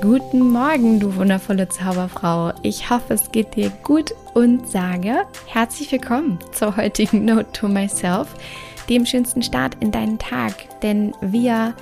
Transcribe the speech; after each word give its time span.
Guten 0.00 0.50
Morgen, 0.50 1.00
du 1.00 1.16
wundervolle 1.16 1.68
Zauberfrau. 1.68 2.52
Ich 2.62 2.88
hoffe, 2.88 3.14
es 3.14 3.32
geht 3.32 3.56
dir 3.56 3.70
gut 3.82 4.14
und 4.32 4.68
sage 4.68 5.24
herzlich 5.46 5.90
willkommen 5.90 6.38
zur 6.52 6.76
heutigen 6.76 7.24
Note 7.24 7.50
to 7.52 7.66
Myself, 7.66 8.28
dem 8.88 9.04
schönsten 9.04 9.42
Start 9.42 9.76
in 9.80 9.90
deinen 9.90 10.20
Tag. 10.20 10.54
Denn 10.82 11.14
wir 11.20 11.74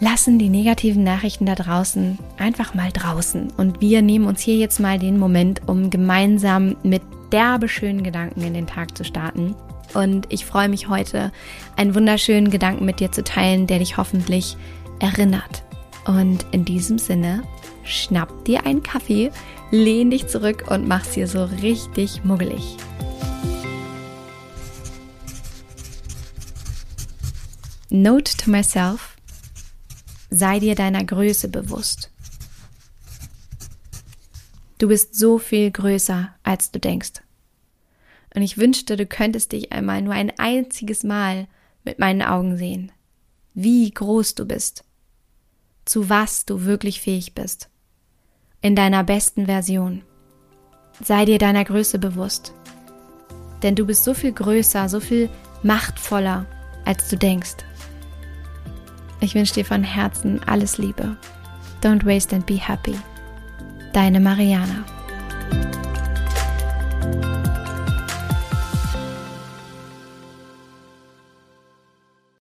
lassen 0.00 0.38
die 0.38 0.50
negativen 0.50 1.02
Nachrichten 1.02 1.46
da 1.46 1.54
draußen 1.54 2.18
einfach 2.36 2.74
mal 2.74 2.92
draußen. 2.92 3.54
Und 3.56 3.80
wir 3.80 4.02
nehmen 4.02 4.26
uns 4.26 4.42
hier 4.42 4.56
jetzt 4.56 4.78
mal 4.78 4.98
den 4.98 5.18
Moment, 5.18 5.62
um 5.66 5.88
gemeinsam 5.88 6.76
mit 6.82 7.00
derbe 7.32 7.68
schönen 7.68 8.02
Gedanken 8.02 8.42
in 8.42 8.52
den 8.52 8.66
Tag 8.66 8.98
zu 8.98 9.02
starten. 9.02 9.54
Und 9.94 10.30
ich 10.30 10.44
freue 10.44 10.68
mich 10.68 10.90
heute, 10.90 11.32
einen 11.74 11.94
wunderschönen 11.94 12.50
Gedanken 12.50 12.84
mit 12.84 13.00
dir 13.00 13.10
zu 13.12 13.24
teilen, 13.24 13.66
der 13.66 13.78
dich 13.78 13.96
hoffentlich 13.96 14.58
erinnert 15.00 15.62
und 16.06 16.46
in 16.52 16.64
diesem 16.64 16.98
Sinne, 16.98 17.42
schnapp 17.84 18.44
dir 18.44 18.66
einen 18.66 18.82
Kaffee, 18.82 19.30
lehn 19.70 20.10
dich 20.10 20.26
zurück 20.26 20.64
und 20.70 20.86
mach's 20.88 21.12
dir 21.12 21.26
so 21.26 21.44
richtig 21.44 22.24
muggelig. 22.24 22.76
Note 27.90 28.36
to 28.36 28.50
myself, 28.50 29.16
sei 30.30 30.60
dir 30.60 30.74
deiner 30.74 31.04
Größe 31.04 31.48
bewusst. 31.48 32.10
Du 34.78 34.88
bist 34.88 35.14
so 35.14 35.38
viel 35.38 35.70
größer, 35.70 36.34
als 36.42 36.70
du 36.70 36.78
denkst. 36.78 37.22
Und 38.34 38.42
ich 38.42 38.58
wünschte, 38.58 38.96
du 38.96 39.06
könntest 39.06 39.52
dich 39.52 39.72
einmal 39.72 40.02
nur 40.02 40.14
ein 40.14 40.32
einziges 40.38 41.02
Mal 41.02 41.48
mit 41.84 41.98
meinen 41.98 42.22
Augen 42.22 42.56
sehen, 42.56 42.92
wie 43.54 43.90
groß 43.90 44.36
du 44.36 44.44
bist 44.46 44.84
zu 45.90 46.08
was 46.08 46.44
du 46.44 46.64
wirklich 46.64 47.00
fähig 47.00 47.34
bist. 47.34 47.68
In 48.60 48.76
deiner 48.76 49.02
besten 49.02 49.46
Version. 49.46 50.02
Sei 51.02 51.24
dir 51.24 51.38
deiner 51.38 51.64
Größe 51.64 51.98
bewusst. 51.98 52.54
Denn 53.64 53.74
du 53.74 53.86
bist 53.86 54.04
so 54.04 54.14
viel 54.14 54.30
größer, 54.30 54.88
so 54.88 55.00
viel 55.00 55.28
machtvoller, 55.64 56.46
als 56.84 57.08
du 57.08 57.16
denkst. 57.16 57.56
Ich 59.18 59.34
wünsche 59.34 59.54
dir 59.54 59.64
von 59.64 59.82
Herzen 59.82 60.40
alles 60.44 60.78
Liebe. 60.78 61.16
Don't 61.82 62.06
waste 62.06 62.36
and 62.36 62.46
be 62.46 62.54
happy. 62.54 62.94
Deine 63.92 64.20
Mariana. 64.20 64.84